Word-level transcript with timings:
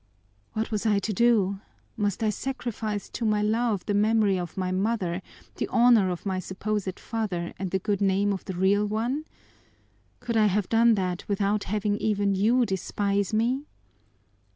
"What 0.53 0.71
was 0.71 0.87
I 0.87 0.97
to 0.97 1.13
do? 1.13 1.59
Must 1.95 2.23
I 2.23 2.31
sacrifice 2.31 3.07
to 3.09 3.23
my 3.23 3.43
love 3.43 3.85
the 3.85 3.93
memory 3.93 4.39
of 4.39 4.57
my 4.57 4.71
mother, 4.71 5.21
the 5.57 5.67
honor 5.67 6.09
of 6.09 6.25
my 6.25 6.39
supposed 6.39 6.99
father, 6.99 7.53
and 7.59 7.69
the 7.69 7.77
good 7.77 8.01
name 8.01 8.33
of 8.33 8.43
the 8.45 8.55
real 8.55 8.87
one? 8.87 9.25
Could 10.19 10.37
I 10.37 10.47
have 10.47 10.69
done 10.69 10.95
that 10.95 11.23
without 11.27 11.65
having 11.65 11.97
even 11.97 12.33
you 12.33 12.65
despise 12.65 13.31
me?" 13.31 13.67